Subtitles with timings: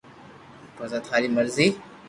[0.75, 1.67] پسي ٿاري مرزي